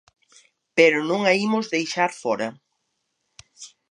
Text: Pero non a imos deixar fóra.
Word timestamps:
Pero 0.77 0.99
non 1.09 1.21
a 1.31 1.33
imos 1.45 1.69
deixar 1.73 2.11
fóra. 2.21 2.49